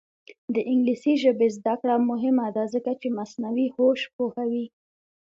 د 0.53 0.55
انګلیسي 0.71 1.13
ژبې 1.23 1.47
زده 1.57 1.73
کړه 1.81 1.95
مهمه 2.09 2.47
ده 2.55 2.63
ځکه 2.73 2.91
چې 3.01 3.15
مصنوعي 3.17 3.67
هوش 3.75 3.99
پوهوي. 4.15 4.65